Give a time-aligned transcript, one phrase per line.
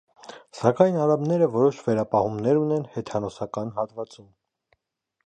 [0.59, 4.29] Սակայն արաբները որոշ վերապահումներ ունեն հեթանոսական հատվածում։